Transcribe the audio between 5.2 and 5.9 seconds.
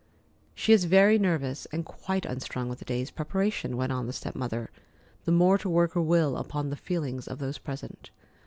the more to